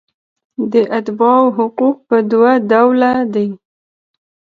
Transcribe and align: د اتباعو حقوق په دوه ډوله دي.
د 0.71 0.73
اتباعو 0.97 1.47
حقوق 1.57 1.97
په 2.07 2.17
دوه 2.31 2.51
ډوله 2.69 3.11
دي. 3.33 3.47